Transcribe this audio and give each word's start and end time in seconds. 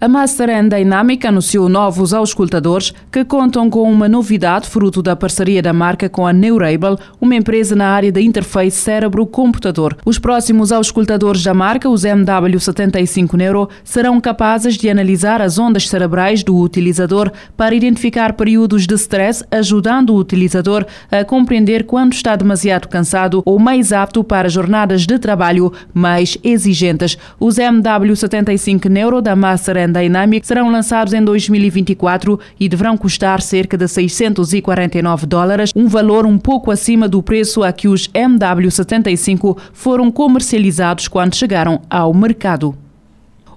A 0.00 0.06
Master 0.06 0.48
and 0.48 0.68
Dynamic 0.68 1.26
anunciou 1.26 1.68
novos 1.68 2.14
auscultadores 2.14 2.94
que 3.10 3.24
contam 3.24 3.68
com 3.68 3.82
uma 3.90 4.08
novidade 4.08 4.68
fruto 4.68 5.02
da 5.02 5.16
parceria 5.16 5.60
da 5.60 5.72
marca 5.72 6.08
com 6.08 6.24
a 6.24 6.32
Neurable, 6.32 6.96
uma 7.20 7.34
empresa 7.34 7.74
na 7.74 7.88
área 7.88 8.12
da 8.12 8.20
interface 8.20 8.76
cérebro-computador. 8.76 9.98
Os 10.04 10.16
próximos 10.16 10.70
auscultadores 10.70 11.42
da 11.42 11.52
marca, 11.52 11.90
os 11.90 12.04
MW75 12.04 13.34
Neuro, 13.34 13.68
serão 13.82 14.20
capazes 14.20 14.76
de 14.76 14.88
analisar 14.88 15.42
as 15.42 15.58
ondas 15.58 15.88
cerebrais 15.88 16.44
do 16.44 16.56
utilizador 16.56 17.32
para 17.56 17.74
identificar 17.74 18.34
períodos 18.34 18.86
de 18.86 18.94
stress, 18.94 19.44
ajudando 19.50 20.10
o 20.10 20.18
utilizador 20.18 20.86
a 21.10 21.24
compreender 21.24 21.86
quando 21.86 22.12
está 22.12 22.36
demasiado 22.36 22.86
cansado 22.86 23.42
ou 23.44 23.58
mais 23.58 23.92
apto 23.92 24.22
para 24.22 24.48
jornadas 24.48 25.08
de 25.08 25.18
trabalho 25.18 25.72
mais 25.92 26.38
exigentes. 26.44 27.18
Os 27.40 27.56
MW75 27.56 28.88
Neuro 28.88 29.20
da 29.20 29.34
Dynamic 29.92 30.46
serão 30.46 30.70
lançados 30.70 31.12
em 31.12 31.22
2024 31.22 32.38
e 32.58 32.68
deverão 32.68 32.96
custar 32.96 33.40
cerca 33.40 33.76
de 33.76 33.86
649 33.86 35.26
dólares, 35.26 35.72
um 35.74 35.86
valor 35.86 36.26
um 36.26 36.38
pouco 36.38 36.70
acima 36.70 37.08
do 37.08 37.22
preço 37.22 37.62
a 37.62 37.72
que 37.72 37.88
os 37.88 38.08
MW75 38.08 39.56
foram 39.72 40.10
comercializados 40.10 41.08
quando 41.08 41.36
chegaram 41.36 41.80
ao 41.88 42.12
mercado. 42.14 42.87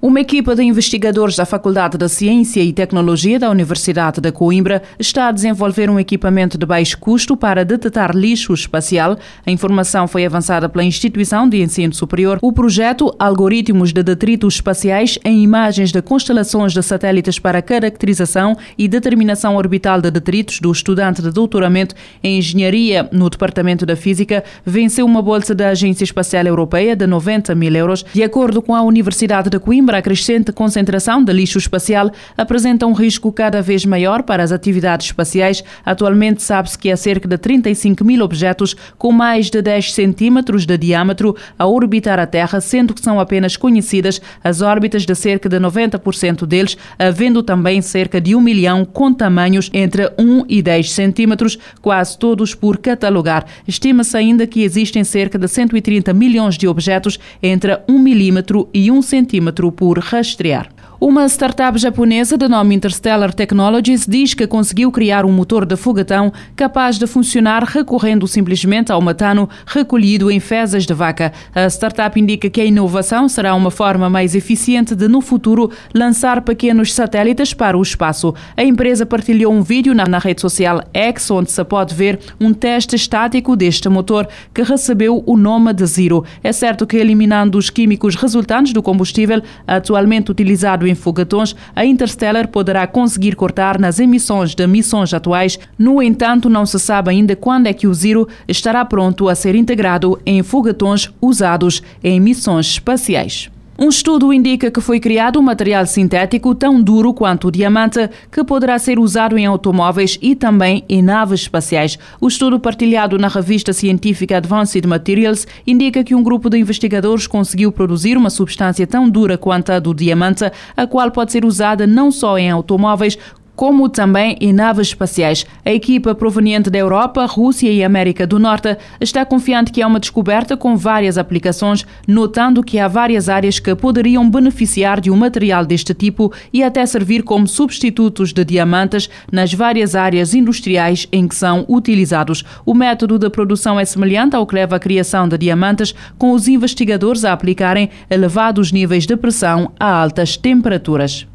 Uma 0.01 0.19
equipa 0.19 0.55
de 0.55 0.63
investigadores 0.63 1.35
da 1.35 1.45
Faculdade 1.45 1.95
de 1.95 2.09
Ciência 2.09 2.59
e 2.59 2.73
Tecnologia 2.73 3.37
da 3.37 3.51
Universidade 3.51 4.19
de 4.19 4.31
Coimbra 4.31 4.81
está 4.97 5.27
a 5.27 5.31
desenvolver 5.31 5.91
um 5.91 5.99
equipamento 5.99 6.57
de 6.57 6.65
baixo 6.65 6.97
custo 6.97 7.37
para 7.37 7.63
detectar 7.63 8.17
lixo 8.17 8.51
espacial. 8.51 9.15
A 9.45 9.51
informação 9.51 10.07
foi 10.07 10.25
avançada 10.25 10.67
pela 10.67 10.83
instituição 10.83 11.47
de 11.47 11.61
ensino 11.61 11.93
superior. 11.93 12.39
O 12.41 12.51
projeto 12.51 13.15
Algoritmos 13.19 13.93
de 13.93 14.01
Detritos 14.01 14.55
Espaciais 14.55 15.19
em 15.23 15.43
Imagens 15.43 15.91
de 15.91 16.01
Constelações 16.01 16.73
de 16.73 16.81
Satélites 16.81 17.37
para 17.37 17.61
Caracterização 17.61 18.57
e 18.75 18.87
Determinação 18.87 19.55
Orbital 19.55 20.01
de 20.01 20.09
Detritos 20.09 20.59
do 20.59 20.71
estudante 20.71 21.21
de 21.21 21.29
doutoramento 21.29 21.93
em 22.23 22.39
Engenharia 22.39 23.07
no 23.11 23.29
Departamento 23.29 23.85
da 23.85 23.95
Física 23.95 24.43
venceu 24.65 25.05
uma 25.05 25.21
bolsa 25.21 25.53
da 25.53 25.69
Agência 25.69 26.03
Espacial 26.03 26.47
Europeia 26.47 26.95
de 26.95 27.05
90 27.05 27.53
mil 27.53 27.75
euros. 27.75 28.03
De 28.11 28.23
acordo 28.23 28.63
com 28.63 28.73
a 28.73 28.81
Universidade 28.81 29.47
de 29.47 29.59
Coimbra, 29.59 29.90
para 29.91 29.97
a 29.97 30.01
crescente 30.01 30.53
concentração 30.53 31.21
de 31.21 31.33
lixo 31.33 31.57
espacial 31.57 32.09
apresenta 32.37 32.87
um 32.87 32.93
risco 32.93 33.29
cada 33.29 33.61
vez 33.61 33.85
maior 33.85 34.23
para 34.23 34.41
as 34.41 34.53
atividades 34.53 35.07
espaciais. 35.07 35.65
Atualmente 35.85 36.41
sabe-se 36.41 36.79
que 36.79 36.89
há 36.89 36.95
cerca 36.95 37.27
de 37.27 37.37
35 37.37 38.05
mil 38.05 38.23
objetos 38.23 38.73
com 38.97 39.11
mais 39.11 39.49
de 39.49 39.61
10 39.61 39.93
centímetros 39.93 40.65
de 40.65 40.77
diâmetro 40.77 41.35
a 41.59 41.65
orbitar 41.65 42.19
a 42.19 42.25
Terra, 42.25 42.61
sendo 42.61 42.93
que 42.93 43.01
são 43.01 43.19
apenas 43.19 43.57
conhecidas 43.57 44.21
as 44.41 44.61
órbitas 44.61 45.05
de 45.05 45.13
cerca 45.13 45.49
de 45.49 45.59
90% 45.59 46.45
deles, 46.45 46.77
havendo 46.97 47.43
também 47.43 47.81
cerca 47.81 48.21
de 48.21 48.33
um 48.33 48.39
milhão 48.39 48.85
com 48.85 49.11
tamanhos 49.11 49.69
entre 49.73 50.09
1 50.17 50.45
e 50.47 50.61
10 50.61 50.89
centímetros, 50.89 51.59
quase 51.81 52.17
todos 52.17 52.55
por 52.55 52.77
catalogar. 52.77 53.45
Estima-se 53.67 54.15
ainda 54.15 54.47
que 54.47 54.63
existem 54.63 55.03
cerca 55.03 55.37
de 55.37 55.49
130 55.49 56.13
milhões 56.13 56.57
de 56.57 56.65
objetos 56.65 57.19
entre 57.43 57.77
1 57.89 57.99
milímetro 57.99 58.69
e 58.73 58.89
1 58.89 59.01
centímetro 59.01 59.69
por 59.81 59.97
rastrear. 60.11 60.70
Uma 61.03 61.25
startup 61.25 61.79
japonesa 61.79 62.37
de 62.37 62.47
nome 62.47 62.75
Interstellar 62.75 63.33
Technologies 63.33 64.05
diz 64.07 64.35
que 64.35 64.45
conseguiu 64.45 64.91
criar 64.91 65.25
um 65.25 65.31
motor 65.31 65.65
de 65.65 65.75
fogatão 65.75 66.31
capaz 66.55 66.99
de 66.99 67.07
funcionar 67.07 67.63
recorrendo 67.63 68.27
simplesmente 68.27 68.91
ao 68.91 69.01
metano 69.01 69.49
recolhido 69.65 70.29
em 70.29 70.39
fezes 70.39 70.85
de 70.85 70.93
vaca. 70.93 71.33
A 71.55 71.65
startup 71.65 72.19
indica 72.19 72.51
que 72.51 72.61
a 72.61 72.65
inovação 72.65 73.27
será 73.27 73.55
uma 73.55 73.71
forma 73.71 74.11
mais 74.11 74.35
eficiente 74.35 74.93
de, 74.93 75.07
no 75.07 75.21
futuro, 75.21 75.71
lançar 75.91 76.43
pequenos 76.43 76.93
satélites 76.93 77.51
para 77.51 77.75
o 77.75 77.81
espaço. 77.81 78.35
A 78.55 78.63
empresa 78.63 79.03
partilhou 79.03 79.51
um 79.51 79.63
vídeo 79.63 79.95
na, 79.95 80.19
rede 80.19 80.41
social 80.41 80.83
X, 80.93 81.31
onde 81.31 81.51
se 81.51 81.63
pode 81.63 81.95
ver 81.95 82.19
um 82.39 82.53
teste 82.53 82.95
estático 82.95 83.55
deste 83.55 83.89
motor 83.89 84.27
que 84.53 84.61
recebeu 84.61 85.23
o 85.25 85.35
nome 85.35 85.73
de 85.73 85.85
Zero. 85.87 86.23
É 86.43 86.51
certo 86.51 86.85
que, 86.85 86.97
eliminando 86.97 87.57
os 87.57 87.71
químicos 87.71 88.13
resultantes 88.13 88.71
do 88.71 88.83
combustível 88.83 89.41
atualmente 89.65 90.29
utilizado 90.29 90.90
em 90.91 90.95
fogatões, 90.95 91.55
a 91.75 91.85
Interstellar 91.85 92.47
poderá 92.47 92.85
conseguir 92.85 93.35
cortar 93.35 93.79
nas 93.79 93.99
emissões 93.99 94.53
de 94.53 94.67
missões 94.67 95.13
atuais. 95.13 95.57
No 95.77 96.01
entanto, 96.01 96.49
não 96.49 96.65
se 96.65 96.79
sabe 96.79 97.09
ainda 97.09 97.35
quando 97.35 97.67
é 97.67 97.73
que 97.73 97.87
o 97.87 97.93
Zero 97.93 98.27
estará 98.47 98.85
pronto 98.85 99.27
a 99.27 99.35
ser 99.35 99.55
integrado 99.55 100.19
em 100.25 100.43
fogatões 100.43 101.09
usados 101.21 101.81
em 102.03 102.19
missões 102.19 102.67
espaciais. 102.67 103.49
Um 103.83 103.89
estudo 103.89 104.31
indica 104.31 104.69
que 104.69 104.79
foi 104.79 104.99
criado 104.99 105.39
um 105.39 105.41
material 105.41 105.87
sintético 105.87 106.53
tão 106.53 106.79
duro 106.79 107.15
quanto 107.15 107.47
o 107.47 107.51
diamante 107.51 108.11
que 108.31 108.43
poderá 108.43 108.77
ser 108.77 108.99
usado 108.99 109.39
em 109.39 109.47
automóveis 109.47 110.19
e 110.21 110.35
também 110.35 110.85
em 110.87 111.01
naves 111.01 111.41
espaciais. 111.41 111.97
O 112.19 112.27
estudo 112.27 112.59
partilhado 112.59 113.17
na 113.17 113.27
revista 113.27 113.73
científica 113.73 114.37
Advanced 114.37 114.85
Materials 114.85 115.47
indica 115.65 116.03
que 116.03 116.13
um 116.13 116.21
grupo 116.21 116.47
de 116.47 116.59
investigadores 116.59 117.25
conseguiu 117.25 117.71
produzir 117.71 118.17
uma 118.17 118.29
substância 118.29 118.85
tão 118.85 119.09
dura 119.09 119.35
quanto 119.35 119.71
a 119.71 119.79
do 119.79 119.95
diamante, 119.95 120.43
a 120.77 120.85
qual 120.85 121.09
pode 121.09 121.31
ser 121.31 121.43
usada 121.43 121.87
não 121.87 122.11
só 122.11 122.37
em 122.37 122.51
automóveis, 122.51 123.17
como 123.55 123.89
também 123.89 124.37
em 124.39 124.53
naves 124.53 124.87
espaciais. 124.87 125.45
A 125.65 125.71
equipa 125.71 126.15
proveniente 126.15 126.69
da 126.69 126.79
Europa, 126.79 127.25
Rússia 127.25 127.71
e 127.71 127.83
América 127.83 128.25
do 128.25 128.39
Norte 128.39 128.77
está 128.99 129.25
confiante 129.25 129.71
que 129.71 129.81
é 129.81 129.87
uma 129.87 129.99
descoberta 129.99 130.57
com 130.57 130.75
várias 130.75 131.17
aplicações, 131.17 131.85
notando 132.07 132.63
que 132.63 132.79
há 132.79 132.87
várias 132.87 133.29
áreas 133.29 133.59
que 133.59 133.75
poderiam 133.75 134.29
beneficiar 134.29 134.99
de 134.99 135.11
um 135.11 135.15
material 135.15 135.65
deste 135.65 135.93
tipo 135.93 136.31
e 136.51 136.63
até 136.63 136.85
servir 136.85 137.23
como 137.23 137.47
substitutos 137.47 138.33
de 138.33 138.43
diamantes 138.43 139.09
nas 139.31 139.53
várias 139.53 139.95
áreas 139.95 140.33
industriais 140.33 141.07
em 141.11 141.27
que 141.27 141.35
são 141.35 141.65
utilizados. 141.67 142.43
O 142.65 142.73
método 142.73 143.17
de 143.17 143.29
produção 143.29 143.79
é 143.79 143.85
semelhante 143.85 144.35
ao 144.35 144.45
que 144.45 144.55
leva 144.55 144.75
à 144.75 144.79
criação 144.79 145.27
de 145.27 145.37
diamantes, 145.37 145.93
com 146.17 146.31
os 146.31 146.47
investigadores 146.47 147.25
a 147.25 147.33
aplicarem 147.33 147.89
elevados 148.09 148.71
níveis 148.71 149.05
de 149.05 149.15
pressão 149.15 149.71
a 149.79 150.01
altas 150.01 150.37
temperaturas. 150.37 151.30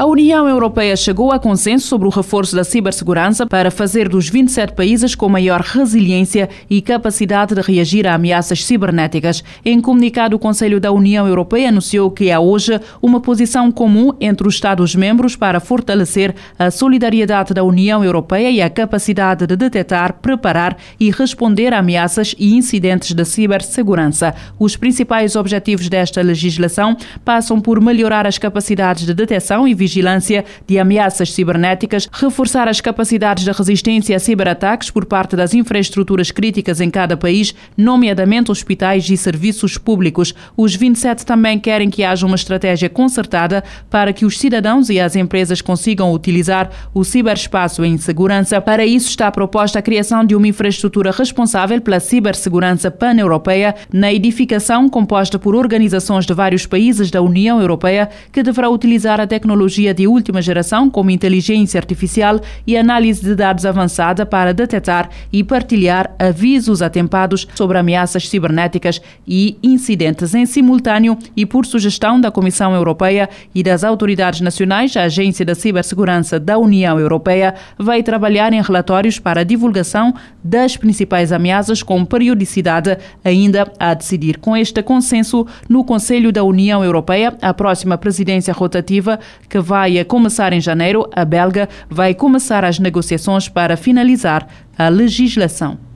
A 0.00 0.06
União 0.06 0.48
Europeia 0.48 0.96
chegou 0.96 1.30
a 1.30 1.38
consenso 1.38 1.86
sobre 1.86 2.08
o 2.08 2.10
reforço 2.10 2.56
da 2.56 2.64
cibersegurança 2.64 3.46
para 3.46 3.70
fazer 3.70 4.08
dos 4.08 4.30
27 4.30 4.72
países 4.72 5.14
com 5.14 5.28
maior 5.28 5.60
resiliência 5.60 6.48
e 6.70 6.80
capacidade 6.80 7.54
de 7.54 7.60
reagir 7.60 8.06
a 8.06 8.14
ameaças 8.14 8.64
cibernéticas. 8.64 9.44
Em 9.62 9.78
comunicado, 9.78 10.34
o 10.34 10.38
Conselho 10.38 10.80
da 10.80 10.90
União 10.90 11.28
Europeia 11.28 11.68
anunciou 11.68 12.10
que 12.10 12.30
há 12.30 12.40
hoje 12.40 12.80
uma 13.02 13.20
posição 13.20 13.70
comum 13.70 14.14
entre 14.18 14.48
os 14.48 14.54
Estados-membros 14.54 15.36
para 15.36 15.60
fortalecer 15.60 16.34
a 16.58 16.70
solidariedade 16.70 17.52
da 17.52 17.62
União 17.62 18.02
Europeia 18.02 18.50
e 18.50 18.62
a 18.62 18.70
capacidade 18.70 19.46
de 19.46 19.54
detectar, 19.54 20.14
preparar 20.14 20.78
e 20.98 21.10
responder 21.10 21.74
a 21.74 21.78
ameaças 21.78 22.34
e 22.38 22.54
incidentes 22.54 23.12
de 23.12 23.24
cibersegurança. 23.26 24.34
Os 24.58 24.78
principais 24.78 25.36
objetivos 25.36 25.90
desta 25.90 26.22
legislação 26.22 26.96
passam 27.22 27.60
por 27.60 27.78
melhorar 27.82 28.26
as 28.26 28.38
capacidades 28.38 29.04
de 29.04 29.12
detecção 29.12 29.68
e 29.68 29.74
vigilância 29.90 30.44
de 30.66 30.78
ameaças 30.78 31.32
cibernéticas, 31.32 32.08
reforçar 32.12 32.68
as 32.68 32.80
capacidades 32.80 33.44
de 33.44 33.50
resistência 33.50 34.16
a 34.16 34.20
ciberataques 34.20 34.90
por 34.90 35.04
parte 35.04 35.34
das 35.34 35.52
infraestruturas 35.52 36.30
críticas 36.30 36.80
em 36.80 36.88
cada 36.88 37.16
país, 37.16 37.52
nomeadamente 37.76 38.52
hospitais 38.52 39.10
e 39.10 39.16
serviços 39.16 39.76
públicos. 39.76 40.32
Os 40.56 40.76
27 40.76 41.26
também 41.26 41.58
querem 41.58 41.90
que 41.90 42.04
haja 42.04 42.24
uma 42.24 42.36
estratégia 42.36 42.88
concertada 42.88 43.64
para 43.90 44.12
que 44.12 44.24
os 44.24 44.38
cidadãos 44.38 44.88
e 44.90 45.00
as 45.00 45.16
empresas 45.16 45.60
consigam 45.60 46.12
utilizar 46.12 46.70
o 46.94 47.02
ciberespaço 47.02 47.84
em 47.84 47.98
segurança. 47.98 48.60
Para 48.60 48.86
isso 48.86 49.08
está 49.08 49.30
proposta 49.30 49.80
a 49.80 49.82
criação 49.82 50.24
de 50.24 50.36
uma 50.36 50.46
infraestrutura 50.46 51.10
responsável 51.10 51.80
pela 51.80 51.98
cibersegurança 51.98 52.90
pan-europeia 52.90 53.74
na 53.92 54.12
edificação 54.12 54.88
composta 54.88 55.38
por 55.38 55.56
organizações 55.56 56.24
de 56.24 56.32
vários 56.32 56.64
países 56.64 57.10
da 57.10 57.20
União 57.20 57.60
Europeia 57.60 58.08
que 58.30 58.42
deverá 58.42 58.70
utilizar 58.70 59.20
a 59.20 59.26
tecnologia 59.26 59.79
tecnologia 59.80 59.94
de 59.94 60.06
última 60.06 60.42
geração, 60.42 60.90
como 60.90 61.10
inteligência 61.10 61.78
artificial 61.78 62.40
e 62.66 62.76
análise 62.76 63.22
de 63.22 63.34
dados 63.34 63.64
avançada 63.64 64.26
para 64.26 64.52
detectar 64.52 65.08
e 65.32 65.42
partilhar 65.42 66.14
avisos 66.18 66.82
atempados 66.82 67.46
sobre 67.54 67.78
ameaças 67.78 68.28
cibernéticas 68.28 69.00
e 69.26 69.56
incidentes 69.62 70.34
em 70.34 70.44
simultâneo 70.44 71.16
e 71.36 71.46
por 71.46 71.64
sugestão 71.64 72.20
da 72.20 72.30
Comissão 72.30 72.74
Europeia 72.74 73.28
e 73.54 73.62
das 73.62 73.82
autoridades 73.82 74.40
nacionais, 74.40 74.96
a 74.96 75.04
Agência 75.04 75.44
da 75.44 75.54
Cibersegurança 75.54 76.38
da 76.38 76.58
União 76.58 76.98
Europeia 76.98 77.54
vai 77.78 78.02
trabalhar 78.02 78.52
em 78.52 78.62
relatórios 78.62 79.18
para 79.18 79.40
a 79.40 79.44
divulgação 79.44 80.14
das 80.44 80.76
principais 80.76 81.32
ameaças 81.32 81.82
com 81.82 82.04
periodicidade 82.04 82.98
ainda 83.24 83.70
a 83.78 83.94
decidir. 83.94 84.38
Com 84.38 84.56
este 84.56 84.82
consenso, 84.82 85.46
no 85.68 85.84
Conselho 85.84 86.32
da 86.32 86.44
União 86.44 86.84
Europeia, 86.84 87.36
a 87.40 87.54
próxima 87.54 87.96
presidência 87.96 88.52
rotativa 88.52 89.18
vai 89.60 90.02
começar 90.04 90.52
em 90.52 90.60
janeiro, 90.60 91.08
a 91.14 91.24
belga 91.24 91.68
vai 91.88 92.14
começar 92.14 92.64
as 92.64 92.78
negociações 92.78 93.48
para 93.48 93.76
finalizar 93.76 94.46
a 94.78 94.88
legislação. 94.88 95.89